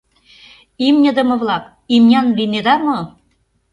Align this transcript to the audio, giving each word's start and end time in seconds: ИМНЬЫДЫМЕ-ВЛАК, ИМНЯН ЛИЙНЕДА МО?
ИМНЬЫДЫМЕ-ВЛАК, 0.87 1.63
ИМНЯН 1.95 2.25
ЛИЙНЕДА 2.37 2.75
МО? 2.85 2.97